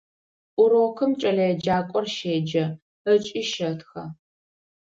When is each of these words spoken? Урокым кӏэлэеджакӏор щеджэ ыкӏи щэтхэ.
Урокым 0.61 1.11
кӏэлэеджакӏор 1.21 2.05
щеджэ 2.15 2.65
ыкӏи 3.13 3.41
щэтхэ. 3.51 4.03